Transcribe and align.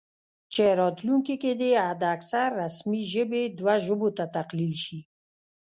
چې 0.53 0.63
راتلونکي 0.81 1.35
کې 1.41 1.51
دې 1.61 1.71
حد 1.85 2.01
اکثر 2.15 2.47
رسمي 2.63 3.01
ژبې 3.13 3.43
دوه 3.59 3.75
ژبو 3.85 4.09
ته 4.17 4.25
تقلیل 4.37 4.73
شي 4.83 4.99